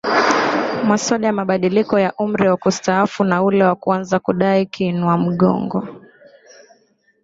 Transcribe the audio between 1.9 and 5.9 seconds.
ya umri wa kustaafu na ule wakuanza kudai kiinua mgongo